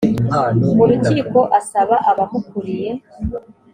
[0.75, 2.91] mu rukiko asaba abamukuriye